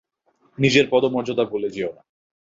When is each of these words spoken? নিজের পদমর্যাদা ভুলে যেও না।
নিজের 0.57 0.85
পদমর্যাদা 0.91 1.43
ভুলে 1.43 1.69
যেও 1.69 1.91
না। 1.95 2.01